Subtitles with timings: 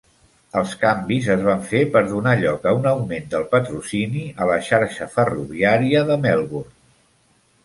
[0.59, 4.57] Els canvis es van fer per donar lloc a un augment del patrocini a la
[4.71, 6.73] xarxa ferroviària de Melbourne.